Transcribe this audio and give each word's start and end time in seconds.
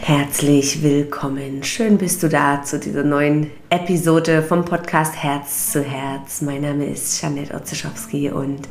Herzlich 0.00 0.82
willkommen. 0.82 1.62
Schön 1.62 1.98
bist 1.98 2.22
du 2.22 2.28
da 2.28 2.62
zu 2.62 2.78
dieser 2.78 3.02
neuen 3.02 3.50
Episode 3.70 4.42
vom 4.42 4.64
Podcast 4.64 5.16
Herz 5.16 5.72
zu 5.72 5.82
Herz. 5.82 6.40
Mein 6.42 6.62
Name 6.62 6.86
ist 6.86 7.20
Janette 7.20 7.54
Otzeschowski 7.54 8.30
und 8.30 8.68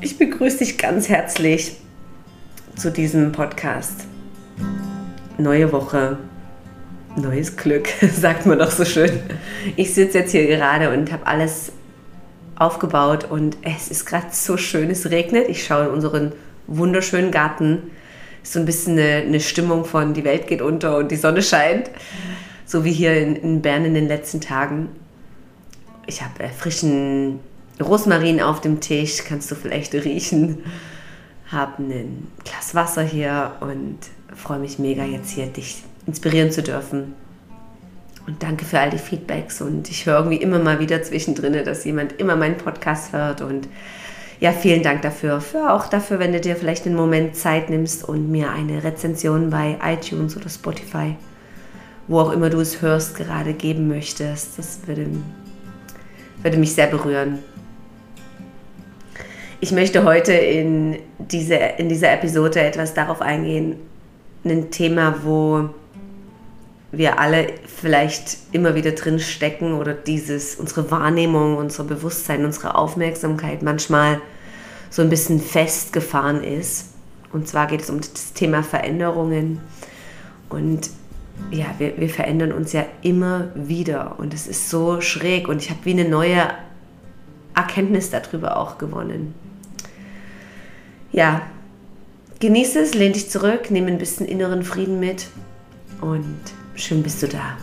ich 0.00 0.18
begrüße 0.18 0.58
dich 0.58 0.78
ganz 0.78 1.08
herzlich 1.08 1.76
zu 2.76 2.90
diesem 2.90 3.32
Podcast. 3.32 4.06
Neue 5.38 5.70
Woche, 5.70 6.18
neues 7.16 7.56
Glück, 7.56 7.88
sagt 8.12 8.46
man 8.46 8.58
doch 8.58 8.70
so 8.70 8.84
schön. 8.84 9.20
Ich 9.76 9.94
sitze 9.94 10.18
jetzt 10.18 10.32
hier 10.32 10.46
gerade 10.46 10.90
und 10.92 11.12
habe 11.12 11.26
alles 11.26 11.72
aufgebaut 12.56 13.30
und 13.30 13.58
es 13.62 13.88
ist 13.88 14.06
gerade 14.06 14.28
so 14.30 14.56
schön. 14.56 14.90
Es 14.90 15.10
regnet. 15.10 15.48
Ich 15.48 15.64
schaue 15.64 15.86
in 15.86 15.90
unseren 15.90 16.32
wunderschönen 16.66 17.30
Garten 17.30 17.90
so 18.44 18.60
ein 18.60 18.66
bisschen 18.66 18.98
eine, 18.98 19.26
eine, 19.26 19.40
Stimmung 19.40 19.84
von 19.84 20.14
die 20.14 20.22
Welt 20.22 20.46
geht 20.46 20.62
unter 20.62 20.98
und 20.98 21.10
die 21.10 21.16
Sonne 21.16 21.42
scheint. 21.42 21.90
So 22.66 22.84
wie 22.84 22.92
hier 22.92 23.20
in, 23.20 23.36
in 23.36 23.62
Bern 23.62 23.84
in 23.84 23.94
den 23.94 24.06
letzten 24.06 24.40
Tagen. 24.40 24.88
Ich 26.06 26.22
habe 26.22 26.48
frischen 26.56 27.40
Rosmarin 27.82 28.40
auf 28.40 28.60
dem 28.60 28.80
Tisch, 28.80 29.24
kannst 29.26 29.50
du 29.50 29.54
vielleicht 29.54 29.94
riechen. 29.94 30.58
Habe 31.50 31.82
ein 31.82 32.28
Glas 32.44 32.74
Wasser 32.74 33.02
hier 33.02 33.52
und 33.60 33.98
freue 34.34 34.58
mich 34.58 34.78
mega 34.78 35.04
jetzt 35.04 35.30
hier 35.30 35.46
dich 35.46 35.82
inspirieren 36.06 36.50
zu 36.50 36.62
dürfen. 36.62 37.14
Und 38.26 38.42
danke 38.42 38.64
für 38.64 38.80
all 38.80 38.90
die 38.90 38.98
Feedbacks 38.98 39.60
und 39.60 39.90
ich 39.90 40.06
höre 40.06 40.16
irgendwie 40.16 40.38
immer 40.38 40.58
mal 40.58 40.80
wieder 40.80 41.02
zwischendrin, 41.02 41.62
dass 41.64 41.84
jemand 41.84 42.18
immer 42.18 42.36
meinen 42.36 42.56
Podcast 42.56 43.12
hört 43.12 43.42
und 43.42 43.68
ja, 44.44 44.52
vielen 44.52 44.82
Dank 44.82 45.00
dafür. 45.00 45.40
Für 45.40 45.72
auch 45.72 45.86
dafür, 45.86 46.18
wenn 46.18 46.34
du 46.34 46.38
dir 46.38 46.54
vielleicht 46.54 46.84
einen 46.84 46.96
Moment 46.96 47.34
Zeit 47.34 47.70
nimmst 47.70 48.06
und 48.06 48.30
mir 48.30 48.50
eine 48.50 48.84
Rezension 48.84 49.48
bei 49.48 49.78
iTunes 49.82 50.36
oder 50.36 50.50
Spotify, 50.50 51.16
wo 52.08 52.20
auch 52.20 52.30
immer 52.30 52.50
du 52.50 52.60
es 52.60 52.82
hörst, 52.82 53.16
gerade 53.16 53.54
geben 53.54 53.88
möchtest. 53.88 54.58
Das 54.58 54.80
würde, 54.84 55.06
würde 56.42 56.58
mich 56.58 56.74
sehr 56.74 56.88
berühren. 56.88 57.38
Ich 59.60 59.72
möchte 59.72 60.04
heute 60.04 60.34
in, 60.34 60.98
diese, 61.16 61.54
in 61.54 61.88
dieser 61.88 62.12
Episode 62.12 62.60
etwas 62.60 62.92
darauf 62.92 63.22
eingehen, 63.22 63.76
ein 64.44 64.70
Thema, 64.70 65.20
wo 65.24 65.70
wir 66.92 67.18
alle 67.18 67.46
vielleicht 67.64 68.36
immer 68.52 68.74
wieder 68.74 68.92
drin 68.92 69.20
stecken 69.20 69.72
oder 69.72 69.94
dieses, 69.94 70.56
unsere 70.56 70.90
Wahrnehmung, 70.90 71.56
unser 71.56 71.84
Bewusstsein, 71.84 72.44
unsere 72.44 72.74
Aufmerksamkeit 72.74 73.62
manchmal 73.62 74.20
so 74.94 75.02
ein 75.02 75.10
bisschen 75.10 75.40
festgefahren 75.40 76.44
ist. 76.44 76.90
Und 77.32 77.48
zwar 77.48 77.66
geht 77.66 77.80
es 77.80 77.90
um 77.90 78.00
das 78.00 78.32
Thema 78.32 78.62
Veränderungen. 78.62 79.58
Und 80.48 80.88
ja, 81.50 81.66
wir, 81.78 81.98
wir 81.98 82.08
verändern 82.08 82.52
uns 82.52 82.72
ja 82.72 82.86
immer 83.02 83.48
wieder. 83.56 84.20
Und 84.20 84.32
es 84.32 84.46
ist 84.46 84.70
so 84.70 85.00
schräg. 85.00 85.48
Und 85.48 85.60
ich 85.60 85.70
habe 85.70 85.80
wie 85.82 85.90
eine 85.90 86.08
neue 86.08 86.48
Erkenntnis 87.56 88.10
darüber 88.10 88.56
auch 88.56 88.78
gewonnen. 88.78 89.34
Ja, 91.10 91.42
genieße 92.38 92.78
es, 92.78 92.94
lehn 92.94 93.14
dich 93.14 93.28
zurück, 93.28 93.72
nehme 93.72 93.88
ein 93.88 93.98
bisschen 93.98 94.26
inneren 94.26 94.62
Frieden 94.62 95.00
mit. 95.00 95.26
Und 96.00 96.38
schön 96.76 97.02
bist 97.02 97.20
du 97.20 97.26
da. 97.26 97.56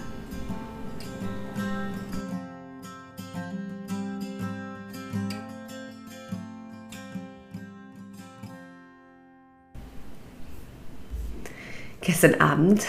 Gestern 12.01 12.35
Abend. 12.41 12.83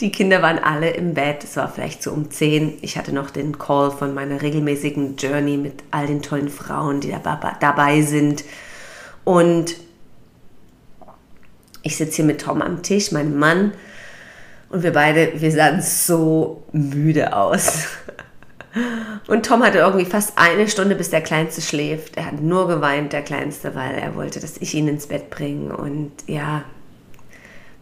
Die 0.00 0.12
Kinder 0.12 0.42
waren 0.42 0.58
alle 0.58 0.90
im 0.90 1.14
Bett. 1.14 1.44
Es 1.44 1.56
war 1.56 1.68
vielleicht 1.68 2.02
so 2.02 2.12
um 2.12 2.30
10. 2.30 2.78
Ich 2.82 2.98
hatte 2.98 3.12
noch 3.12 3.30
den 3.30 3.58
Call 3.58 3.90
von 3.90 4.12
meiner 4.14 4.42
regelmäßigen 4.42 5.16
Journey 5.16 5.56
mit 5.56 5.84
all 5.90 6.06
den 6.06 6.22
tollen 6.22 6.48
Frauen, 6.48 7.00
die 7.00 7.14
dabei 7.60 8.02
sind. 8.02 8.44
Und 9.24 9.76
ich 11.82 11.96
sitze 11.96 12.16
hier 12.16 12.24
mit 12.24 12.40
Tom 12.40 12.60
am 12.62 12.82
Tisch, 12.82 13.12
meinem 13.12 13.38
Mann. 13.38 13.72
Und 14.68 14.82
wir 14.82 14.92
beide, 14.92 15.40
wir 15.40 15.52
sahen 15.52 15.82
so 15.82 16.64
müde 16.72 17.36
aus. 17.36 17.86
Und 19.26 19.44
Tom 19.44 19.62
hatte 19.62 19.78
irgendwie 19.78 20.06
fast 20.06 20.32
eine 20.36 20.66
Stunde, 20.68 20.94
bis 20.94 21.10
der 21.10 21.20
Kleinste 21.20 21.60
schläft. 21.60 22.16
Er 22.16 22.26
hat 22.26 22.40
nur 22.40 22.68
geweint, 22.68 23.12
der 23.12 23.22
Kleinste, 23.22 23.74
weil 23.74 23.94
er 23.94 24.14
wollte, 24.14 24.40
dass 24.40 24.56
ich 24.56 24.74
ihn 24.74 24.88
ins 24.88 25.08
Bett 25.08 25.28
bringe. 25.28 25.76
Und 25.76 26.12
ja, 26.26 26.64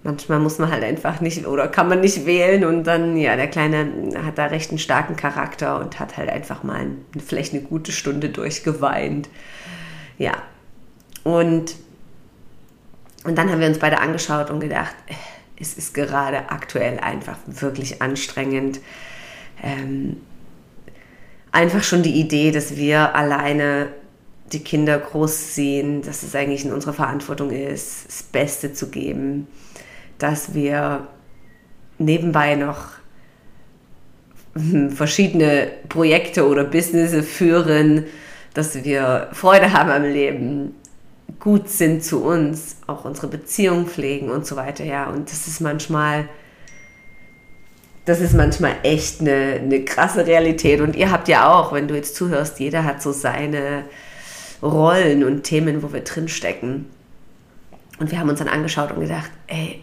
manchmal 0.02 0.38
muss 0.38 0.58
man 0.58 0.70
halt 0.70 0.82
einfach 0.82 1.20
nicht 1.20 1.46
oder 1.46 1.68
kann 1.68 1.88
man 1.88 2.00
nicht 2.00 2.24
wählen 2.24 2.64
und 2.64 2.84
dann, 2.84 3.16
ja, 3.16 3.36
der 3.36 3.48
Kleine 3.48 4.14
hat 4.24 4.38
da 4.38 4.46
recht 4.46 4.70
einen 4.70 4.78
starken 4.78 5.16
Charakter 5.16 5.78
und 5.78 6.00
hat 6.00 6.16
halt 6.16 6.30
einfach 6.30 6.62
mal 6.62 6.86
vielleicht 7.24 7.52
eine 7.52 7.62
gute 7.62 7.92
Stunde 7.92 8.30
durchgeweint. 8.30 9.28
Ja. 10.18 10.42
Und, 11.22 11.76
und 13.24 13.36
dann 13.36 13.50
haben 13.50 13.60
wir 13.60 13.68
uns 13.68 13.78
beide 13.78 14.00
angeschaut 14.00 14.50
und 14.50 14.60
gedacht, 14.60 14.94
es 15.58 15.74
ist 15.74 15.92
gerade 15.92 16.50
aktuell 16.50 16.98
einfach 16.98 17.36
wirklich 17.46 18.00
anstrengend. 18.00 18.80
Ähm, 19.62 20.16
einfach 21.52 21.82
schon 21.82 22.02
die 22.02 22.18
Idee, 22.18 22.50
dass 22.52 22.76
wir 22.76 23.14
alleine 23.14 23.88
die 24.50 24.64
Kinder 24.64 24.98
großziehen, 24.98 26.00
dass 26.00 26.22
es 26.22 26.34
eigentlich 26.34 26.64
in 26.64 26.72
unserer 26.72 26.94
Verantwortung 26.94 27.50
ist, 27.50 28.06
das 28.06 28.22
Beste 28.22 28.72
zu 28.72 28.88
geben 28.88 29.46
dass 30.20 30.54
wir 30.54 31.08
nebenbei 31.98 32.54
noch 32.54 33.00
verschiedene 34.94 35.68
Projekte 35.88 36.46
oder 36.46 36.64
Business 36.64 37.26
führen, 37.26 38.04
dass 38.54 38.84
wir 38.84 39.28
Freude 39.32 39.72
haben 39.72 39.90
am 39.90 40.02
Leben, 40.02 40.74
gut 41.38 41.68
sind 41.68 42.04
zu 42.04 42.24
uns, 42.24 42.76
auch 42.86 43.04
unsere 43.04 43.28
Beziehung 43.28 43.86
pflegen 43.86 44.30
und 44.30 44.46
so 44.46 44.56
weiter, 44.56 44.84
ja. 44.84 45.08
Und 45.08 45.30
das 45.30 45.46
ist 45.46 45.60
manchmal, 45.60 46.28
das 48.04 48.20
ist 48.20 48.34
manchmal 48.34 48.74
echt 48.82 49.20
eine, 49.20 49.60
eine 49.62 49.84
krasse 49.84 50.26
Realität. 50.26 50.80
Und 50.80 50.96
ihr 50.96 51.10
habt 51.10 51.28
ja 51.28 51.48
auch, 51.52 51.72
wenn 51.72 51.86
du 51.86 51.94
jetzt 51.94 52.16
zuhörst, 52.16 52.58
jeder 52.58 52.84
hat 52.84 53.00
so 53.00 53.12
seine 53.12 53.84
Rollen 54.62 55.24
und 55.24 55.44
Themen, 55.44 55.82
wo 55.82 55.92
wir 55.92 56.00
drinstecken. 56.00 56.86
Und 58.00 58.10
wir 58.10 58.18
haben 58.18 58.28
uns 58.28 58.40
dann 58.40 58.48
angeschaut 58.48 58.90
und 58.92 59.00
gedacht, 59.00 59.30
ey, 59.46 59.82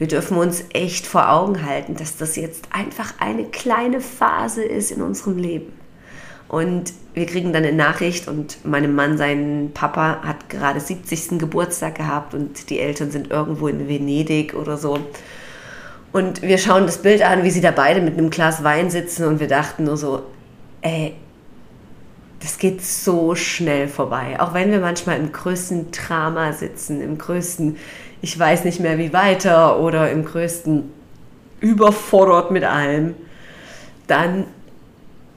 wir 0.00 0.08
dürfen 0.08 0.38
uns 0.38 0.64
echt 0.72 1.06
vor 1.06 1.30
Augen 1.30 1.66
halten, 1.66 1.94
dass 1.94 2.16
das 2.16 2.34
jetzt 2.36 2.64
einfach 2.70 3.12
eine 3.20 3.44
kleine 3.44 4.00
Phase 4.00 4.64
ist 4.64 4.90
in 4.90 5.02
unserem 5.02 5.36
Leben. 5.36 5.74
Und 6.48 6.94
wir 7.12 7.26
kriegen 7.26 7.52
dann 7.52 7.64
eine 7.64 7.76
Nachricht 7.76 8.26
und 8.26 8.64
meinem 8.64 8.94
Mann, 8.94 9.18
sein 9.18 9.72
Papa, 9.74 10.22
hat 10.24 10.48
gerade 10.48 10.80
70. 10.80 11.38
Geburtstag 11.38 11.96
gehabt 11.96 12.32
und 12.32 12.70
die 12.70 12.80
Eltern 12.80 13.10
sind 13.10 13.30
irgendwo 13.30 13.68
in 13.68 13.88
Venedig 13.88 14.54
oder 14.54 14.78
so. 14.78 14.98
Und 16.12 16.40
wir 16.40 16.56
schauen 16.56 16.86
das 16.86 17.02
Bild 17.02 17.20
an, 17.20 17.44
wie 17.44 17.50
sie 17.50 17.60
da 17.60 17.70
beide 17.70 18.00
mit 18.00 18.16
einem 18.16 18.30
Glas 18.30 18.64
Wein 18.64 18.88
sitzen 18.88 19.26
und 19.26 19.38
wir 19.38 19.48
dachten 19.48 19.84
nur 19.84 19.98
so, 19.98 20.22
ey, 20.80 21.14
das 22.40 22.58
geht 22.58 22.82
so 22.82 23.34
schnell 23.34 23.86
vorbei. 23.88 24.40
Auch 24.40 24.54
wenn 24.54 24.70
wir 24.70 24.80
manchmal 24.80 25.18
im 25.18 25.30
größten 25.30 25.90
Drama 25.90 26.52
sitzen, 26.52 27.00
im 27.00 27.18
größten 27.18 27.76
ich 28.22 28.38
weiß 28.38 28.64
nicht 28.64 28.80
mehr 28.80 28.98
wie 28.98 29.12
weiter 29.12 29.80
oder 29.80 30.10
im 30.10 30.24
größten 30.24 30.92
überfordert 31.60 32.50
mit 32.50 32.64
allem, 32.64 33.14
dann, 34.06 34.46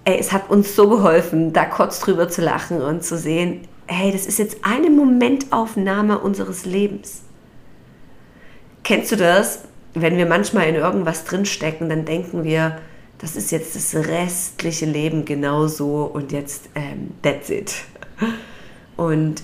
ey, 0.05 0.17
es 0.19 0.31
hat 0.31 0.49
uns 0.49 0.75
so 0.75 0.89
geholfen, 0.89 1.53
da 1.53 1.65
kurz 1.65 1.99
drüber 1.99 2.29
zu 2.29 2.41
lachen 2.41 2.81
und 2.81 3.03
zu 3.03 3.17
sehen, 3.17 3.67
hey, 3.87 4.11
das 4.11 4.25
ist 4.25 4.39
jetzt 4.39 4.57
eine 4.63 4.89
Momentaufnahme 4.89 6.19
unseres 6.19 6.65
Lebens. 6.65 7.23
Kennst 8.83 9.11
du 9.11 9.15
das? 9.15 9.63
Wenn 9.93 10.17
wir 10.17 10.25
manchmal 10.25 10.67
in 10.67 10.75
irgendwas 10.75 11.23
drinstecken, 11.23 11.87
dann 11.87 12.05
denken 12.05 12.43
wir, 12.43 12.79
das 13.19 13.35
ist 13.35 13.51
jetzt 13.51 13.75
das 13.75 13.95
restliche 13.95 14.85
Leben 14.85 15.25
genauso 15.25 16.03
und 16.03 16.31
jetzt 16.31 16.69
ähm, 16.75 17.11
that's 17.21 17.49
it. 17.49 17.73
Und 18.97 19.41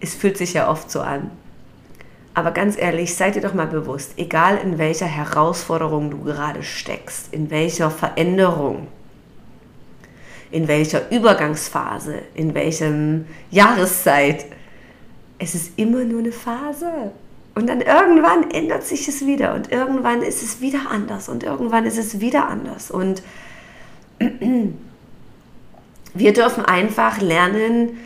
es 0.00 0.14
fühlt 0.14 0.36
sich 0.36 0.54
ja 0.54 0.70
oft 0.70 0.90
so 0.90 1.00
an. 1.00 1.30
Aber 2.34 2.52
ganz 2.52 2.78
ehrlich, 2.78 3.16
seid 3.16 3.34
dir 3.34 3.40
doch 3.40 3.54
mal 3.54 3.66
bewusst, 3.66 4.12
egal 4.16 4.58
in 4.58 4.78
welcher 4.78 5.06
Herausforderung 5.06 6.10
du 6.10 6.22
gerade 6.22 6.62
steckst, 6.62 7.32
in 7.34 7.50
welcher 7.50 7.90
Veränderung, 7.90 8.86
in 10.52 10.68
welcher 10.68 11.10
Übergangsphase, 11.10 12.22
in 12.34 12.54
welchem 12.54 13.26
Jahreszeit, 13.50 14.46
es 15.40 15.56
ist 15.56 15.72
immer 15.78 16.04
nur 16.04 16.20
eine 16.20 16.32
Phase. 16.32 17.10
Und 17.58 17.66
dann 17.66 17.80
irgendwann 17.80 18.52
ändert 18.52 18.84
sich 18.84 19.08
es 19.08 19.26
wieder 19.26 19.52
und 19.52 19.72
irgendwann 19.72 20.22
ist 20.22 20.44
es 20.44 20.60
wieder 20.60 20.92
anders 20.92 21.28
und 21.28 21.42
irgendwann 21.42 21.86
ist 21.86 21.98
es 21.98 22.20
wieder 22.20 22.46
anders. 22.46 22.88
Und 22.88 23.20
wir 26.14 26.32
dürfen 26.32 26.64
einfach 26.64 27.20
lernen, 27.20 27.98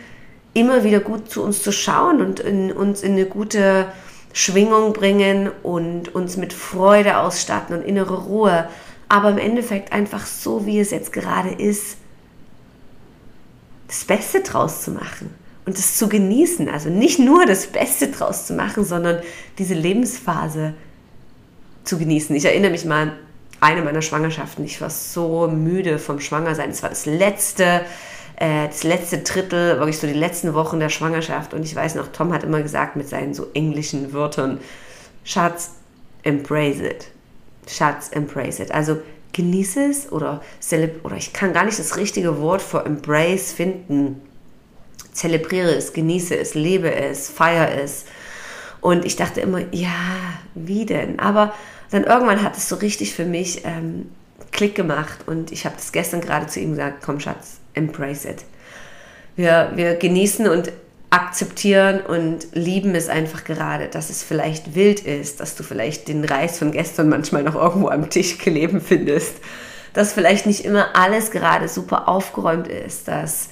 immer 0.55 0.83
wieder 0.83 1.01
gut 1.01 1.29
zu 1.29 1.43
uns 1.43 1.61
zu 1.61 1.71
schauen 1.71 2.19
und 2.19 2.39
in, 2.39 2.71
uns 2.71 3.03
in 3.03 3.11
eine 3.11 3.27
gute 3.27 3.91
Schwingung 4.33 4.91
bringen 4.91 5.51
und 5.61 6.15
uns 6.15 6.35
mit 6.35 6.51
Freude 6.51 7.19
ausstatten 7.19 7.75
und 7.75 7.85
innere 7.85 8.23
Ruhe, 8.23 8.67
aber 9.07 9.29
im 9.29 9.37
Endeffekt 9.37 9.93
einfach 9.93 10.25
so, 10.25 10.65
wie 10.65 10.79
es 10.79 10.89
jetzt 10.89 11.13
gerade 11.13 11.49
ist, 11.49 11.97
das 13.85 14.03
Beste 14.03 14.41
draus 14.41 14.81
zu 14.81 14.89
machen 14.89 15.42
und 15.65 15.77
es 15.77 15.97
zu 15.97 16.07
genießen. 16.07 16.69
Also 16.69 16.89
nicht 16.89 17.19
nur 17.19 17.45
das 17.45 17.67
Beste 17.67 18.07
draus 18.07 18.47
zu 18.47 18.53
machen, 18.53 18.83
sondern 18.83 19.21
diese 19.57 19.73
Lebensphase 19.73 20.73
zu 21.83 21.97
genießen. 21.97 22.35
Ich 22.35 22.45
erinnere 22.45 22.71
mich 22.71 22.85
mal 22.85 23.01
an 23.01 23.11
eine 23.63 23.81
meiner 23.81 24.01
Schwangerschaften. 24.01 24.65
Ich 24.65 24.81
war 24.81 24.89
so 24.89 25.47
müde 25.47 25.97
vom 25.97 26.19
Schwangersein. 26.19 26.69
Es 26.69 26.83
war 26.83 26.89
das 26.89 27.05
letzte, 27.05 27.81
äh, 28.35 28.67
das 28.67 28.83
letzte 28.83 29.19
Drittel, 29.19 29.77
wirklich 29.77 29.99
so 29.99 30.07
die 30.07 30.13
letzten 30.13 30.53
Wochen 30.53 30.79
der 30.79 30.89
Schwangerschaft. 30.89 31.53
Und 31.53 31.63
ich 31.63 31.75
weiß 31.75 31.95
noch, 31.95 32.09
Tom 32.09 32.33
hat 32.33 32.43
immer 32.43 32.61
gesagt 32.61 32.97
mit 32.97 33.07
seinen 33.07 33.33
so 33.33 33.47
englischen 33.53 34.11
Wörtern, 34.11 34.59
Schatz, 35.23 35.71
embrace 36.23 36.81
it. 36.81 37.07
Schatz, 37.67 38.09
embrace 38.11 38.59
it. 38.59 38.71
Also 38.71 38.97
genieße 39.31 39.85
es 39.85 40.11
oder, 40.11 40.41
oder 41.03 41.15
ich 41.15 41.31
kann 41.31 41.53
gar 41.53 41.63
nicht 41.63 41.79
das 41.79 41.95
richtige 41.95 42.39
Wort 42.39 42.61
für 42.61 42.85
embrace 42.85 43.53
finden. 43.53 44.21
Zelebriere 45.13 45.73
es, 45.73 45.93
genieße 45.93 46.35
es, 46.35 46.55
lebe 46.55 46.93
es, 46.93 47.29
feiere 47.29 47.71
es. 47.81 48.05
Und 48.81 49.05
ich 49.05 49.15
dachte 49.15 49.39
immer, 49.39 49.61
ja, 49.71 49.89
wie 50.55 50.85
denn? 50.85 51.19
Aber 51.19 51.53
dann 51.91 52.03
irgendwann 52.03 52.43
hat 52.43 52.57
es 52.57 52.67
so 52.67 52.75
richtig 52.75 53.13
für 53.13 53.25
mich 53.25 53.63
ähm, 53.65 54.09
Klick 54.51 54.75
gemacht 54.75 55.19
und 55.25 55.51
ich 55.51 55.65
habe 55.65 55.75
das 55.75 55.91
gestern 55.91 56.21
gerade 56.21 56.47
zu 56.47 56.59
ihm 56.59 56.71
gesagt, 56.71 57.03
komm 57.03 57.19
Schatz, 57.19 57.59
embrace 57.73 58.25
it. 58.25 58.45
Wir, 59.35 59.71
wir 59.75 59.95
genießen 59.95 60.47
und 60.47 60.71
akzeptieren 61.09 62.01
und 62.01 62.47
lieben 62.53 62.95
es 62.95 63.07
einfach 63.07 63.43
gerade, 63.43 63.87
dass 63.87 64.09
es 64.09 64.23
vielleicht 64.23 64.73
wild 64.73 65.01
ist, 65.01 65.39
dass 65.39 65.55
du 65.55 65.63
vielleicht 65.63 66.07
den 66.07 66.25
Reis 66.25 66.57
von 66.57 66.71
gestern 66.71 67.09
manchmal 67.09 67.43
noch 67.43 67.55
irgendwo 67.55 67.89
am 67.89 68.09
Tisch 68.09 68.37
kleben 68.39 68.81
findest, 68.81 69.35
dass 69.93 70.13
vielleicht 70.13 70.47
nicht 70.47 70.65
immer 70.65 70.95
alles 70.95 71.29
gerade 71.29 71.67
super 71.67 72.07
aufgeräumt 72.07 72.67
ist, 72.67 73.07
dass 73.07 73.49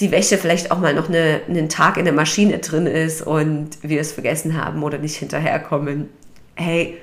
die 0.00 0.10
Wäsche 0.10 0.38
vielleicht 0.38 0.70
auch 0.70 0.78
mal 0.78 0.94
noch 0.94 1.08
eine, 1.08 1.40
einen 1.48 1.68
Tag 1.68 1.96
in 1.96 2.04
der 2.04 2.14
Maschine 2.14 2.58
drin 2.58 2.86
ist 2.86 3.22
und 3.22 3.70
wir 3.82 4.00
es 4.00 4.12
vergessen 4.12 4.62
haben 4.62 4.82
oder 4.82 4.98
nicht 4.98 5.16
hinterherkommen. 5.16 6.08
Hey, 6.54 6.98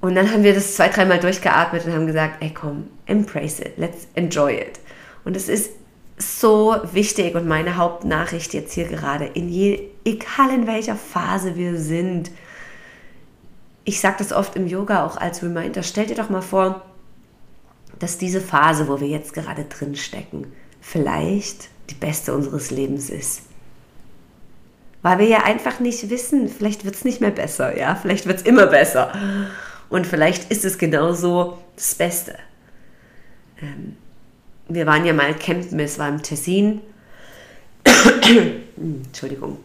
und 0.00 0.14
dann 0.14 0.30
haben 0.32 0.44
wir 0.44 0.54
das 0.54 0.74
zwei, 0.74 0.88
dreimal 0.88 1.18
durchgeatmet 1.20 1.86
und 1.86 1.92
haben 1.92 2.06
gesagt, 2.06 2.42
ey 2.42 2.52
komm, 2.52 2.88
embrace 3.06 3.60
it, 3.60 3.76
let's 3.76 4.08
enjoy 4.14 4.54
it. 4.54 4.80
Und 5.24 5.36
es 5.36 5.48
ist 5.48 5.70
so 6.18 6.76
wichtig 6.92 7.34
und 7.34 7.46
meine 7.46 7.76
Hauptnachricht 7.76 8.54
jetzt 8.54 8.72
hier 8.72 8.86
gerade, 8.86 9.26
in 9.26 9.48
je, 9.48 9.88
egal 10.04 10.50
in 10.54 10.66
welcher 10.66 10.96
Phase 10.96 11.56
wir 11.56 11.78
sind, 11.78 12.30
ich 13.84 14.00
sage 14.00 14.16
das 14.18 14.32
oft 14.32 14.56
im 14.56 14.66
Yoga 14.66 15.04
auch 15.04 15.16
als 15.16 15.42
Reminder, 15.42 15.82
stell 15.82 16.06
dir 16.06 16.16
doch 16.16 16.30
mal 16.30 16.42
vor, 16.42 16.82
dass 17.98 18.18
diese 18.18 18.40
Phase, 18.40 18.88
wo 18.88 19.00
wir 19.00 19.08
jetzt 19.08 19.32
gerade 19.32 19.64
drin 19.64 19.94
stecken, 19.94 20.52
vielleicht 20.80 21.68
die 21.90 21.94
beste 21.94 22.34
unseres 22.34 22.70
Lebens 22.70 23.10
ist. 23.10 23.42
Weil 25.02 25.18
wir 25.18 25.28
ja 25.28 25.44
einfach 25.44 25.78
nicht 25.78 26.10
wissen, 26.10 26.48
vielleicht 26.48 26.84
wird 26.84 26.96
es 26.96 27.04
nicht 27.04 27.20
mehr 27.20 27.30
besser, 27.30 27.78
ja, 27.78 27.94
vielleicht 27.94 28.26
wird 28.26 28.38
es 28.38 28.44
immer 28.44 28.66
besser. 28.66 29.12
Und 29.88 30.06
vielleicht 30.06 30.50
ist 30.50 30.64
es 30.64 30.78
genauso 30.78 31.58
das 31.76 31.94
Beste. 31.94 32.34
Ähm, 33.62 33.96
wir 34.68 34.86
waren 34.86 35.04
ja 35.04 35.12
mal 35.12 35.32
campen, 35.34 35.78
es 35.78 35.98
war 35.98 36.08
im 36.08 36.22
Tessin. 36.22 36.80
Entschuldigung. 38.76 39.58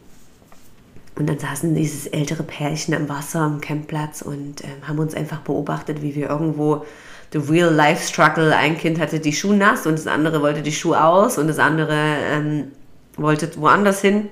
Und 1.16 1.28
dann 1.28 1.40
saßen 1.40 1.76
dieses 1.76 2.08
ältere 2.08 2.44
Pärchen 2.44 2.94
am 2.94 3.10
Wasser 3.10 3.40
am 3.42 3.62
Campplatz 3.62 4.22
und 4.22 4.64
ähm, 4.64 4.88
haben 4.88 5.00
uns 5.00 5.14
einfach 5.14 5.42
beobachtet, 5.42 6.02
wie 6.02 6.16
wir 6.16 6.30
irgendwo 6.30 6.86
the 7.32 7.40
real 7.40 7.72
life 7.72 8.04
struggle. 8.04 8.56
Ein 8.56 8.78
Kind 8.78 9.00
hatte 9.00 9.20
die 9.20 9.34
Schuhe 9.34 9.56
nass 9.56 9.86
und 9.86 9.94
das 9.94 10.08
andere 10.08 10.42
wollte 10.42 10.62
die 10.62 10.72
Schuhe 10.72 11.04
aus 11.04 11.38
und 11.38 11.48
das 11.48 11.60
andere 11.60 11.96
ähm, 11.96 12.72
wollte 13.18 13.50
woanders 13.58 14.02
hin. 14.02 14.30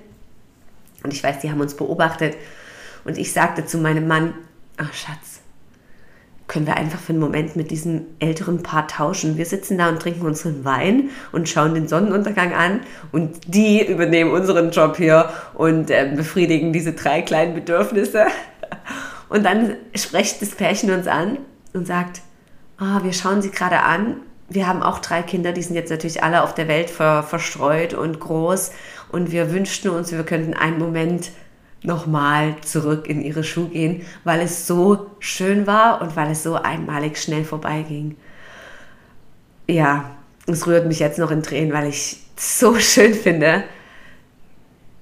Und 1.04 1.14
ich 1.14 1.24
weiß, 1.24 1.40
die 1.40 1.50
haben 1.50 1.62
uns 1.62 1.76
beobachtet 1.76 2.36
und 3.06 3.18
ich 3.18 3.32
sagte 3.32 3.66
zu 3.66 3.78
meinem 3.78 4.08
Mann, 4.08 4.34
ach 4.78 4.94
Schatz, 4.94 5.40
können 6.48 6.66
wir 6.66 6.76
einfach 6.76 7.00
für 7.00 7.14
einen 7.14 7.20
Moment 7.20 7.56
mit 7.56 7.72
diesem 7.72 8.02
älteren 8.18 8.64
Paar 8.64 8.88
tauschen. 8.88 9.38
Wir 9.38 9.46
sitzen 9.46 9.78
da 9.78 9.88
und 9.88 10.02
trinken 10.02 10.26
unseren 10.26 10.66
Wein 10.66 11.12
und 11.32 11.48
schauen 11.48 11.76
den 11.76 11.88
Sonnenuntergang 11.88 12.54
an 12.54 12.82
und 13.12 13.54
die 13.54 13.86
übernehmen 13.86 14.32
unseren 14.32 14.72
Job 14.72 14.98
hier 14.98 15.30
und 15.54 15.92
äh, 15.92 16.12
befriedigen 16.14 16.74
diese 16.74 16.94
drei 16.94 17.22
kleinen 17.22 17.54
Bedürfnisse. 17.54 18.26
Und 19.30 19.46
dann 19.46 19.76
spricht 19.94 20.42
das 20.42 20.56
Pärchen 20.56 20.90
uns 20.90 21.06
an 21.06 21.38
und 21.74 21.86
sagt, 21.86 22.22
oh, 22.80 23.04
wir 23.04 23.14
schauen 23.14 23.42
sie 23.42 23.52
gerade 23.52 23.82
an. 23.82 24.18
Wir 24.50 24.68
haben 24.68 24.82
auch 24.82 25.00
drei 25.00 25.22
Kinder, 25.22 25.52
die 25.52 25.62
sind 25.62 25.76
jetzt 25.76 25.92
natürlich 25.92 26.24
alle 26.24 26.42
auf 26.44 26.56
der 26.56 26.68
Welt 26.68 26.90
ver 26.90 27.22
verstreut 27.22 27.94
und 27.94 28.20
groß 28.20 28.72
und 29.12 29.32
wir 29.32 29.52
wünschten 29.52 29.92
uns, 29.92 30.12
wir 30.12 30.24
könnten 30.24 30.56
einen 30.56 30.80
Moment 30.80 31.30
nochmal 31.84 32.56
zurück 32.62 33.08
in 33.08 33.22
ihre 33.22 33.44
Schuhe 33.44 33.70
gehen, 33.70 34.06
weil 34.24 34.42
es 34.42 34.66
so 34.66 35.12
schön 35.20 35.68
war 35.68 36.02
und 36.02 36.16
weil 36.16 36.32
es 36.32 36.44
so 36.44 36.56
einmalig 36.56 37.18
schnell 37.18 37.46
vorbeiging. 37.46 38.18
Ja, 39.68 40.10
es 40.48 40.66
rührt 40.66 40.88
mich 40.88 41.00
jetzt 41.00 41.20
noch 41.20 41.32
in 41.32 41.44
Tränen, 41.44 41.72
weil 41.72 41.88
ich 41.88 42.18
so 42.36 42.76
schön 42.80 43.14
finde, 43.14 43.64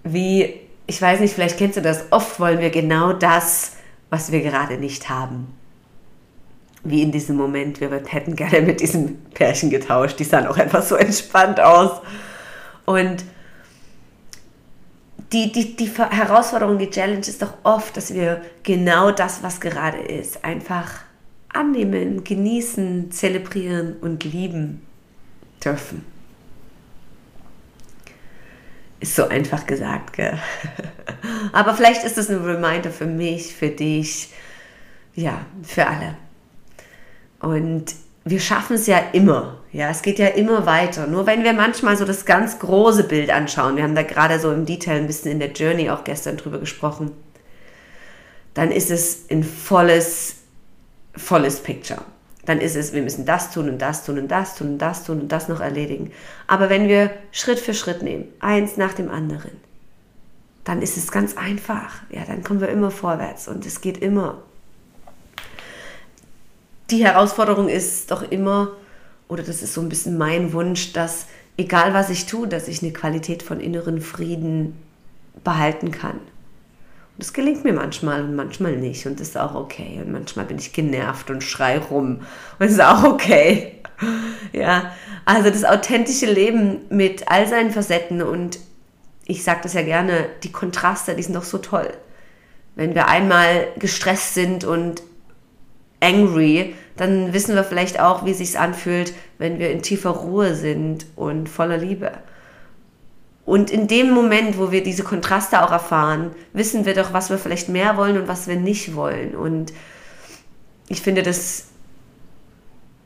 wie, 0.03 0.53
ich 0.87 1.01
weiß 1.01 1.19
nicht, 1.21 1.33
vielleicht 1.33 1.57
kennst 1.57 1.77
du 1.77 1.81
das, 1.81 2.11
oft 2.11 2.39
wollen 2.39 2.59
wir 2.59 2.69
genau 2.69 3.13
das, 3.13 3.73
was 4.09 4.31
wir 4.31 4.41
gerade 4.41 4.77
nicht 4.77 5.09
haben. 5.09 5.53
Wie 6.83 7.01
in 7.01 7.11
diesem 7.11 7.35
Moment, 7.35 7.81
wir 7.81 7.89
hätten 7.89 8.35
gerne 8.35 8.61
mit 8.61 8.81
diesem 8.81 9.17
Pärchen 9.31 9.69
getauscht, 9.69 10.19
die 10.19 10.23
sahen 10.23 10.47
auch 10.47 10.57
einfach 10.57 10.83
so 10.83 10.95
entspannt 10.95 11.59
aus. 11.59 12.01
Und 12.85 13.23
die, 15.33 15.51
die, 15.51 15.75
die 15.75 15.89
Herausforderung, 15.89 16.77
die 16.77 16.89
Challenge 16.89 17.19
ist 17.19 17.41
doch 17.41 17.53
oft, 17.63 17.97
dass 17.97 18.13
wir 18.13 18.41
genau 18.63 19.11
das, 19.11 19.43
was 19.43 19.59
gerade 19.59 19.97
ist, 19.97 20.45
einfach 20.45 21.01
annehmen, 21.49 22.23
genießen, 22.23 23.11
zelebrieren 23.11 23.97
und 23.99 24.23
lieben 24.23 24.85
dürfen. 25.63 26.05
Ist 28.99 29.15
so 29.15 29.27
einfach 29.27 29.65
gesagt, 29.65 30.13
gell? 30.13 30.39
Aber 31.51 31.73
vielleicht 31.75 32.03
ist 32.03 32.17
es 32.17 32.29
ein 32.29 32.43
Reminder 32.43 32.89
für 32.89 33.05
mich, 33.05 33.53
für 33.53 33.69
dich, 33.69 34.33
ja, 35.13 35.45
für 35.61 35.87
alle. 35.87 36.15
Und 37.39 37.95
wir 38.25 38.39
schaffen 38.39 38.75
es 38.75 38.87
ja 38.87 38.97
immer. 39.13 39.59
Ja, 39.71 39.89
es 39.89 40.01
geht 40.01 40.19
ja 40.19 40.27
immer 40.27 40.65
weiter. 40.65 41.07
Nur 41.07 41.27
wenn 41.27 41.43
wir 41.43 41.53
manchmal 41.53 41.97
so 41.97 42.05
das 42.05 42.25
ganz 42.25 42.59
große 42.59 43.03
Bild 43.03 43.29
anschauen, 43.29 43.75
wir 43.75 43.83
haben 43.83 43.95
da 43.95 44.03
gerade 44.03 44.39
so 44.39 44.51
im 44.51 44.65
Detail 44.65 44.97
ein 44.97 45.07
bisschen 45.07 45.31
in 45.31 45.39
der 45.39 45.51
Journey 45.51 45.89
auch 45.89 46.03
gestern 46.03 46.37
drüber 46.37 46.59
gesprochen, 46.59 47.11
dann 48.53 48.71
ist 48.71 48.89
es 48.89 49.25
ein 49.29 49.43
volles, 49.43 50.37
volles 51.15 51.59
Picture. 51.59 52.01
Dann 52.45 52.59
ist 52.59 52.75
es, 52.75 52.93
wir 52.93 53.01
müssen 53.01 53.25
das 53.25 53.51
tun 53.51 53.69
und 53.69 53.79
das 53.79 54.05
tun 54.05 54.17
und 54.17 54.29
das 54.29 54.55
tun 54.55 54.69
und 54.69 54.77
das 54.79 55.03
tun 55.03 55.21
und 55.21 55.31
das 55.31 55.47
noch 55.47 55.59
erledigen. 55.59 56.11
Aber 56.47 56.69
wenn 56.69 56.87
wir 56.87 57.11
Schritt 57.31 57.59
für 57.59 57.73
Schritt 57.73 58.01
nehmen, 58.01 58.25
eins 58.39 58.77
nach 58.77 58.93
dem 58.93 59.11
anderen, 59.11 59.51
dann 60.63 60.81
ist 60.81 60.97
es 60.97 61.11
ganz 61.11 61.37
einfach. 61.37 62.01
Ja, 62.09 62.23
dann 62.25 62.43
kommen 62.43 62.61
wir 62.61 62.69
immer 62.69 62.89
vorwärts 62.89 63.47
und 63.47 63.65
es 63.65 63.81
geht 63.81 63.97
immer 63.97 64.41
die 66.89 67.03
Herausforderung 67.03 67.69
ist 67.69 68.11
doch 68.11 68.29
immer, 68.31 68.71
oder 69.27 69.43
das 69.43 69.61
ist 69.61 69.73
so 69.73 69.81
ein 69.81 69.89
bisschen 69.89 70.17
mein 70.17 70.53
Wunsch, 70.53 70.93
dass 70.93 71.27
egal 71.57 71.93
was 71.93 72.09
ich 72.09 72.25
tue, 72.25 72.47
dass 72.47 72.67
ich 72.67 72.81
eine 72.81 72.93
Qualität 72.93 73.43
von 73.43 73.59
inneren 73.59 74.01
Frieden 74.01 74.77
behalten 75.43 75.91
kann. 75.91 76.17
Und 76.17 77.23
das 77.23 77.33
gelingt 77.33 77.63
mir 77.63 77.73
manchmal 77.73 78.23
und 78.23 78.35
manchmal 78.35 78.77
nicht 78.77 79.05
und 79.07 79.19
ist 79.19 79.37
auch 79.37 79.55
okay. 79.55 80.01
Und 80.05 80.11
manchmal 80.11 80.45
bin 80.45 80.59
ich 80.59 80.71
genervt 80.71 81.29
und 81.29 81.43
schrei 81.43 81.79
rum 81.79 82.21
und 82.59 82.67
ist 82.67 82.81
auch 82.81 83.03
okay. 83.03 83.73
Ja, 84.53 84.93
also 85.25 85.49
das 85.49 85.65
authentische 85.65 86.27
Leben 86.27 86.81
mit 86.89 87.31
all 87.31 87.47
seinen 87.47 87.71
Facetten 87.71 88.21
und 88.21 88.59
ich 89.25 89.43
sage 89.43 89.61
das 89.63 89.73
ja 89.73 89.81
gerne, 89.81 90.27
die 90.43 90.51
Kontraste, 90.51 91.15
die 91.15 91.23
sind 91.23 91.35
doch 91.35 91.43
so 91.43 91.57
toll. 91.57 91.91
Wenn 92.75 92.93
wir 92.93 93.07
einmal 93.07 93.67
gestresst 93.79 94.35
sind 94.35 94.65
und 94.65 95.01
angry, 95.99 96.75
dann 96.95 97.33
wissen 97.33 97.55
wir 97.55 97.63
vielleicht 97.63 97.99
auch, 97.99 98.25
wie 98.25 98.31
es 98.31 98.37
sich 98.39 98.57
anfühlt, 98.57 99.13
wenn 99.37 99.59
wir 99.59 99.71
in 99.71 99.81
tiefer 99.81 100.11
Ruhe 100.11 100.55
sind 100.55 101.05
und 101.15 101.49
voller 101.49 101.77
Liebe. 101.77 102.11
Und 103.45 103.71
in 103.71 103.87
dem 103.87 104.11
Moment, 104.11 104.57
wo 104.57 104.71
wir 104.71 104.83
diese 104.83 105.03
Kontraste 105.03 105.63
auch 105.63 105.71
erfahren, 105.71 106.31
wissen 106.53 106.85
wir 106.85 106.93
doch, 106.93 107.13
was 107.13 107.29
wir 107.29 107.37
vielleicht 107.37 107.69
mehr 107.69 107.95
wollen 107.95 108.17
und 108.17 108.27
was 108.27 108.47
wir 108.47 108.57
nicht 108.57 108.93
wollen. 108.93 109.35
Und 109.35 109.71
ich 110.89 111.01
finde 111.01 111.23
das 111.23 111.67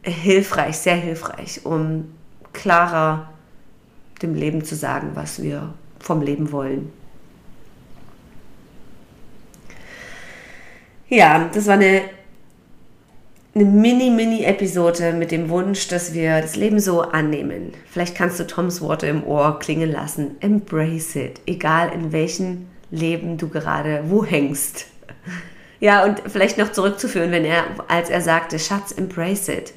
hilfreich, 0.02 0.78
sehr 0.78 0.96
hilfreich, 0.96 1.62
um 1.64 2.12
klarer 2.54 3.30
dem 4.22 4.34
Leben 4.34 4.64
zu 4.64 4.76
sagen, 4.76 5.12
was 5.14 5.42
wir 5.42 5.74
vom 6.00 6.22
Leben 6.22 6.52
wollen. 6.52 6.92
Ja, 11.08 11.50
das 11.54 11.68
war 11.68 11.74
eine, 11.74 12.04
eine 13.54 13.66
Mini-Mini-Episode 13.66 15.12
mit 15.12 15.32
dem 15.32 15.50
Wunsch, 15.50 15.90
dass 15.90 16.14
wir 16.14 16.42
das 16.42 16.56
Leben 16.56 16.80
so 16.80 17.02
annehmen. 17.02 17.74
Vielleicht 17.90 18.16
kannst 18.16 18.40
du 18.40 18.48
Toms 18.48 18.82
Worte 18.82 19.08
im 19.08 19.26
Ohr 19.26 19.60
klingen 19.60 19.92
lassen. 19.92 20.38
Embrace 20.40 21.18
it, 21.18 21.42
egal 21.46 21.92
in 21.94 22.14
welchem 22.14 22.68
Leben 22.92 23.38
du 23.38 23.50
gerade 23.50 24.06
wo 24.08 24.24
hängst. 24.24 24.86
Ja, 25.82 26.06
und 26.06 26.22
vielleicht 26.28 26.58
noch 26.58 26.72
zurückzuführen, 26.72 27.32
wenn 27.32 27.44
er, 27.44 27.64
als 27.90 28.10
er 28.10 28.22
sagte, 28.22 28.58
Schatz, 28.58 28.94
embrace 28.94 29.50
it. 29.50 29.74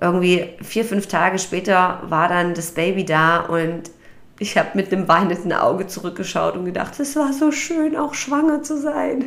Irgendwie 0.00 0.48
vier, 0.60 0.84
fünf 0.84 1.06
Tage 1.06 1.38
später 1.38 2.02
war 2.06 2.28
dann 2.28 2.52
das 2.52 2.72
Baby 2.72 3.04
da 3.04 3.40
und 3.40 3.90
ich 4.38 4.56
habe 4.58 4.70
mit 4.74 4.92
einem 4.92 5.06
weinenden 5.06 5.52
Auge 5.52 5.86
zurückgeschaut 5.86 6.56
und 6.56 6.64
gedacht, 6.64 6.98
es 6.98 7.14
war 7.16 7.32
so 7.32 7.52
schön, 7.52 7.96
auch 7.96 8.14
schwanger 8.14 8.62
zu 8.62 8.78
sein. 8.80 9.26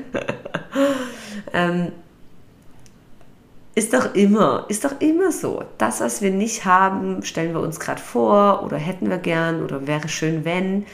ähm, 1.54 1.92
ist 3.76 3.94
doch 3.94 4.14
immer, 4.14 4.66
ist 4.70 4.86
doch 4.86 5.02
immer 5.02 5.32
so. 5.32 5.64
Das, 5.78 6.00
was 6.00 6.22
wir 6.22 6.32
nicht 6.32 6.66
haben, 6.66 7.24
stellen 7.24 7.54
wir 7.54 7.62
uns 7.62 7.80
gerade 7.80 8.02
vor 8.02 8.64
oder 8.64 8.78
hätten 8.78 9.10
wir 9.10 9.18
gern 9.18 9.64
oder 9.64 9.88
wäre 9.88 10.10
schön, 10.10 10.46
wenn. 10.46 10.86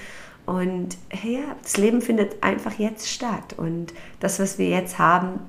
Und 0.46 0.98
hey, 1.10 1.36
ja, 1.36 1.56
das 1.62 1.78
Leben 1.78 2.02
findet 2.02 2.42
einfach 2.42 2.80
jetzt 2.80 3.10
statt. 3.10 3.54
Und 3.58 3.94
das, 4.20 4.40
was 4.40 4.58
wir 4.58 4.70
jetzt 4.70 4.98
haben, 4.98 5.42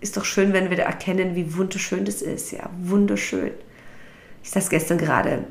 ist 0.00 0.16
doch 0.16 0.24
schön, 0.24 0.52
wenn 0.52 0.68
wir 0.68 0.76
da 0.76 0.82
erkennen, 0.82 1.34
wie 1.34 1.56
wunderschön 1.56 2.04
das 2.04 2.20
ist. 2.20 2.52
Ja, 2.52 2.68
wunderschön. 2.80 3.52
Ich 4.42 4.50
saß 4.50 4.68
gestern 4.68 4.98
gerade 4.98 5.44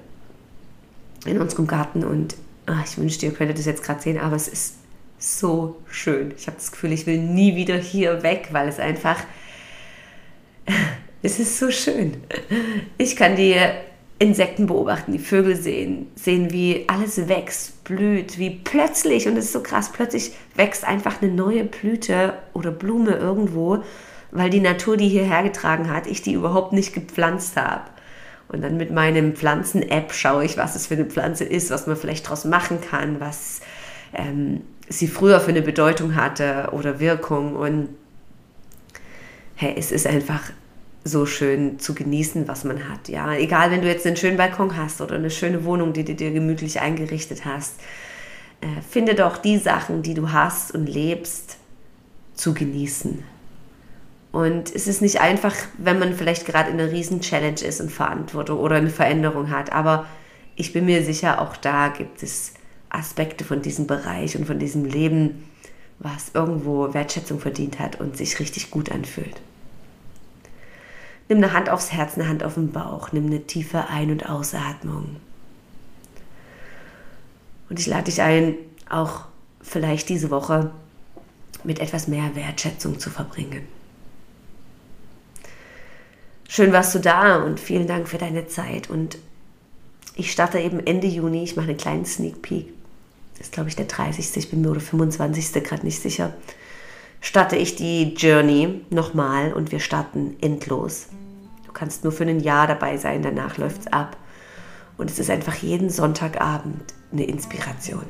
in 1.26 1.40
unserem 1.40 1.68
Garten 1.68 2.04
und 2.04 2.36
ach, 2.66 2.84
ich 2.86 2.98
wünschte, 2.98 3.26
ihr 3.26 3.34
könntet 3.34 3.58
das 3.58 3.66
jetzt 3.66 3.84
gerade 3.84 4.02
sehen, 4.02 4.20
aber 4.20 4.36
es 4.36 4.48
ist 4.48 4.76
so 5.18 5.82
schön. 5.90 6.34
Ich 6.38 6.48
habe 6.48 6.58
das 6.58 6.72
Gefühl, 6.72 6.92
ich 6.92 7.06
will 7.06 7.20
nie 7.20 7.56
wieder 7.56 7.78
hier 7.78 8.24
weg, 8.24 8.50
weil 8.52 8.68
es 8.68 8.80
einfach, 8.80 9.18
es 11.22 11.40
ist 11.40 11.60
so 11.60 11.72
schön. 11.72 12.18
Ich 12.98 13.16
kann 13.16 13.36
die 13.36 13.56
Insekten 14.20 14.68
beobachten, 14.68 15.14
die 15.14 15.20
Vögel 15.20 15.56
sehen, 15.56 16.08
sehen, 16.16 16.52
wie 16.52 16.86
alles 16.88 17.28
wächst, 17.28 17.84
blüht, 17.84 18.38
wie 18.38 18.52
plötzlich, 18.52 19.28
und 19.28 19.36
es 19.36 19.46
ist 19.46 19.54
so 19.54 19.64
krass, 19.64 19.92
plötzlich 19.92 20.34
wächst 20.56 20.86
einfach 20.86 21.22
eine 21.22 21.32
neue 21.32 21.64
Blüte 21.64 22.34
oder 22.54 22.70
Blume 22.70 23.16
irgendwo, 23.16 23.84
weil 24.30 24.52
die 24.52 24.60
Natur 24.60 24.96
die 24.96 25.10
hierher 25.10 25.42
getragen 25.42 25.92
hat, 25.92 26.06
ich 26.06 26.22
die 26.22 26.34
überhaupt 26.34 26.72
nicht 26.72 26.94
gepflanzt 26.94 27.58
habe. 27.58 27.86
Und 28.48 28.62
dann 28.62 28.78
mit 28.78 28.92
meinem 28.92 29.34
Pflanzen-App 29.34 30.14
schaue 30.14 30.46
ich, 30.46 30.58
was 30.58 30.76
es 30.76 30.88
für 30.88 30.94
eine 30.96 31.06
Pflanze 31.06 31.46
ist, 31.46 31.72
was 31.72 31.88
man 31.88 31.96
vielleicht 31.96 32.26
daraus 32.26 32.46
machen 32.46 32.80
kann, 32.80 33.20
was 33.20 33.62
ähm, 34.14 34.62
sie 34.88 35.08
früher 35.08 35.40
für 35.40 35.50
eine 35.50 35.62
Bedeutung 35.62 36.16
hatte 36.16 36.70
oder 36.74 37.00
Wirkung. 37.00 37.56
Und 37.56 37.90
hey, 39.62 39.76
es 39.78 39.92
ist 39.92 40.08
einfach 40.08 40.42
so 41.04 41.28
schön 41.28 41.78
zu 41.78 41.94
genießen, 41.94 42.48
was 42.48 42.64
man 42.64 42.90
hat. 42.90 43.10
Ja, 43.10 43.32
egal, 43.36 43.70
wenn 43.70 43.84
du 43.84 43.88
jetzt 43.88 44.08
einen 44.08 44.18
schönen 44.18 44.38
Balkon 44.38 44.76
hast 44.76 45.02
oder 45.02 45.16
eine 45.16 45.30
schöne 45.30 45.64
Wohnung, 45.66 45.94
die 45.94 46.04
du 46.04 46.16
dir 46.16 46.32
gemütlich 46.32 46.82
eingerichtet 46.82 47.46
hast, 47.46 47.80
äh, 48.62 48.82
finde 48.90 49.14
doch 49.14 49.38
die 49.38 49.60
Sachen, 49.60 50.02
die 50.02 50.16
du 50.16 50.32
hast 50.32 50.74
und 50.74 50.88
lebst, 50.88 51.58
zu 52.34 52.56
genießen. 52.56 53.24
Und 54.32 54.74
es 54.74 54.88
ist 54.88 55.04
nicht 55.04 55.22
einfach, 55.22 55.54
wenn 55.78 56.00
man 56.00 56.16
vielleicht 56.16 56.48
gerade 56.48 56.72
in 56.72 56.80
einer 56.80 56.92
riesen 56.92 57.22
Challenge 57.22 57.62
ist 57.62 57.82
und 57.82 57.92
Verantwortung 57.92 58.58
oder 58.58 58.78
eine 58.78 58.90
Veränderung 58.90 59.52
hat, 59.52 59.72
aber 59.72 60.08
ich 60.56 60.74
bin 60.74 60.86
mir 60.86 61.04
sicher, 61.04 61.40
auch 61.40 61.56
da 61.56 61.90
gibt 61.90 62.24
es 62.24 62.54
Aspekte 62.90 63.44
von 63.44 63.62
diesem 63.62 63.86
Bereich 63.86 64.36
und 64.36 64.46
von 64.46 64.58
diesem 64.58 64.86
Leben, 64.86 65.44
was 66.00 66.32
irgendwo 66.34 66.96
Wertschätzung 66.96 67.40
verdient 67.40 67.78
hat 67.78 68.00
und 68.00 68.18
sich 68.18 68.40
richtig 68.40 68.72
gut 68.72 68.92
anfühlt. 68.92 69.40
Nimm 71.32 71.38
eine 71.38 71.54
Hand 71.54 71.70
aufs 71.70 71.94
Herz, 71.94 72.16
eine 72.16 72.28
Hand 72.28 72.44
auf 72.44 72.56
den 72.56 72.74
Bauch, 72.74 73.14
nimm 73.14 73.28
eine 73.28 73.48
tiefe 73.48 73.88
Ein- 73.88 74.12
und 74.12 74.30
Ausatmung. 74.30 75.16
Und 77.70 77.80
ich 77.80 77.88
lade 77.88 78.04
dich 78.04 78.22
ein, 78.22 78.56
auch 78.90 79.28
vielleicht 79.62 80.10
diese 80.10 80.30
Woche 80.30 80.72
mit 81.64 81.80
etwas 81.80 82.10
mehr 82.10 82.36
Wertschätzung 82.36 83.00
zu 83.00 83.10
verbringen. 83.10 83.66
Schön 86.50 86.74
warst 86.74 86.94
du 86.96 87.00
da 87.00 87.38
und 87.38 87.62
vielen 87.62 87.88
Dank 87.88 88.10
für 88.10 88.18
deine 88.18 88.48
Zeit. 88.48 88.90
Und 88.90 89.18
ich 90.16 90.34
starte 90.34 90.60
eben 90.60 90.86
Ende 90.86 91.08
Juni, 91.08 91.44
ich 91.46 91.56
mache 91.56 91.70
einen 91.70 91.78
kleinen 91.78 92.06
Sneak 92.06 92.42
Peek. 92.42 92.74
Das 93.38 93.48
ist, 93.48 93.54
glaube 93.54 93.70
ich, 93.70 93.78
der 93.78 93.86
30. 93.86 94.36
Ich 94.36 94.50
bin 94.50 94.60
mir 94.60 94.72
oder 94.72 94.82
25. 94.82 95.64
gerade 95.64 95.86
nicht 95.86 96.02
sicher. 96.02 96.34
Starte 97.22 97.56
ich 97.56 97.78
die 97.78 98.16
Journey 98.16 98.82
nochmal 98.90 99.54
und 99.54 99.72
wir 99.72 99.80
starten 99.80 100.36
endlos. 100.42 101.08
Du 101.72 101.80
kannst 101.80 102.04
nur 102.04 102.12
für 102.12 102.26
ein 102.26 102.42
Jahr 102.42 102.68
dabei 102.68 102.98
sein, 102.98 103.22
danach 103.22 103.58
läuft 103.58 103.82
es 103.82 103.94
ab. 103.94 104.18
Und 104.98 105.10
es 105.10 105.20
ist 105.20 105.30
einfach 105.30 105.56
jeden 105.56 105.90
Sonntagabend 105.90 106.94
eine 107.14 107.24
Inspiration. 107.24 108.04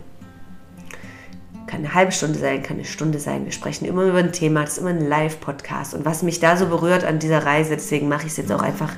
Kann 1.68 1.82
eine 1.82 1.94
halbe 1.94 2.12
Stunde 2.12 2.40
sein, 2.40 2.64
kann 2.64 2.78
eine 2.78 2.86
Stunde 2.86 3.20
sein. 3.20 3.46
Wir 3.46 3.52
sprechen 3.52 3.86
immer 3.86 4.06
über 4.06 4.18
ein 4.18 4.34
Thema, 4.34 4.62
das 4.62 4.74
ist 4.74 4.78
immer 4.80 4.90
ein 4.90 5.08
Live-Podcast. 5.08 5.94
Und 5.94 6.06
was 6.06 6.24
mich 6.24 6.40
da 6.40 6.58
so 6.58 6.66
berührt 6.66 7.04
an 7.04 7.20
dieser 7.20 7.46
Reise, 7.46 7.76
deswegen 7.76 8.10
mache 8.10 8.26
ich 8.26 8.32
es 8.32 8.38
jetzt 8.38 8.52
auch 8.52 8.64
einfach 8.64 8.94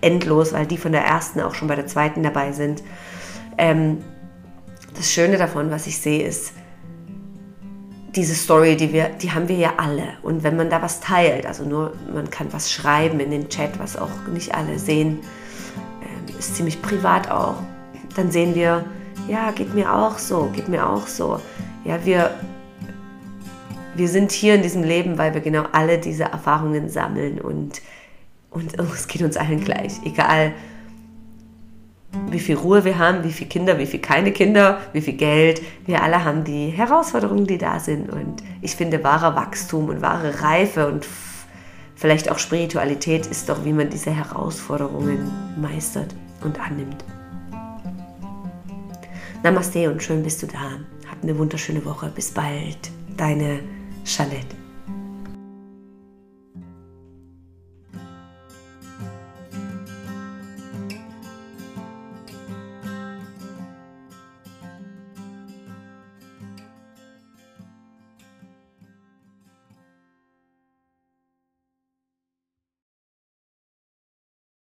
endlos, 0.00 0.52
weil 0.52 0.66
die 0.66 0.78
von 0.78 0.90
der 0.90 1.04
ersten 1.04 1.40
auch 1.40 1.54
schon 1.54 1.68
bei 1.68 1.76
der 1.76 1.86
zweiten 1.86 2.24
dabei 2.24 2.50
sind. 2.50 2.82
Ähm, 3.56 3.98
das 4.96 5.12
Schöne 5.12 5.38
davon, 5.38 5.70
was 5.70 5.86
ich 5.86 6.00
sehe, 6.00 6.26
ist, 6.26 6.52
diese 8.18 8.34
Story, 8.34 8.76
die 8.76 8.92
wir, 8.92 9.10
die 9.10 9.30
haben 9.30 9.48
wir 9.48 9.56
ja 9.56 9.74
alle. 9.76 10.08
Und 10.22 10.42
wenn 10.42 10.56
man 10.56 10.70
da 10.70 10.82
was 10.82 10.98
teilt, 10.98 11.46
also 11.46 11.64
nur 11.64 11.92
man 12.12 12.28
kann 12.30 12.52
was 12.52 12.72
schreiben 12.72 13.20
in 13.20 13.30
den 13.30 13.48
Chat, 13.48 13.78
was 13.78 13.96
auch 13.96 14.10
nicht 14.32 14.54
alle 14.56 14.80
sehen, 14.80 15.20
äh, 16.02 16.38
ist 16.38 16.56
ziemlich 16.56 16.82
privat 16.82 17.30
auch, 17.30 17.62
dann 18.16 18.32
sehen 18.32 18.56
wir, 18.56 18.84
ja, 19.28 19.52
geht 19.52 19.72
mir 19.72 19.94
auch 19.94 20.18
so, 20.18 20.50
geht 20.52 20.68
mir 20.68 20.88
auch 20.88 21.06
so. 21.06 21.40
Ja, 21.84 22.04
wir, 22.04 22.34
wir 23.94 24.08
sind 24.08 24.32
hier 24.32 24.56
in 24.56 24.62
diesem 24.62 24.82
Leben, 24.82 25.16
weil 25.16 25.32
wir 25.32 25.40
genau 25.40 25.64
alle 25.70 25.98
diese 25.98 26.24
Erfahrungen 26.24 26.88
sammeln 26.88 27.40
und, 27.40 27.82
und 28.50 28.80
oh, 28.80 28.92
es 28.92 29.06
geht 29.06 29.22
uns 29.22 29.36
allen 29.36 29.62
gleich, 29.62 29.92
egal 30.04 30.54
wie 32.30 32.40
viel 32.40 32.56
Ruhe 32.56 32.84
wir 32.84 32.98
haben, 32.98 33.24
wie 33.24 33.32
viele 33.32 33.48
Kinder, 33.48 33.78
wie 33.78 33.86
viel 33.86 34.00
keine 34.00 34.32
Kinder, 34.32 34.80
wie 34.92 35.00
viel 35.00 35.14
Geld. 35.14 35.62
Wir 35.86 36.02
alle 36.02 36.24
haben 36.24 36.44
die 36.44 36.68
Herausforderungen, 36.68 37.46
die 37.46 37.58
da 37.58 37.78
sind. 37.78 38.10
Und 38.10 38.42
ich 38.60 38.76
finde, 38.76 39.02
wahrer 39.04 39.34
Wachstum 39.34 39.88
und 39.88 40.02
wahre 40.02 40.42
Reife 40.42 40.86
und 40.86 41.06
vielleicht 41.94 42.30
auch 42.30 42.38
Spiritualität 42.38 43.26
ist 43.26 43.48
doch, 43.48 43.64
wie 43.64 43.72
man 43.72 43.90
diese 43.90 44.10
Herausforderungen 44.10 45.30
meistert 45.60 46.14
und 46.42 46.60
annimmt. 46.60 47.04
Namaste 49.42 49.90
und 49.90 50.02
schön 50.02 50.22
bist 50.22 50.42
du 50.42 50.46
da. 50.46 50.72
Hab 51.08 51.22
eine 51.22 51.38
wunderschöne 51.38 51.84
Woche. 51.84 52.10
Bis 52.14 52.30
bald. 52.32 52.90
Deine 53.16 53.60
Jeanette. 54.04 54.57